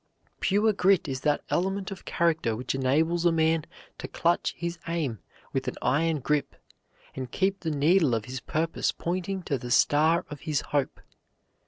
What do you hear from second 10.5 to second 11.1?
hope.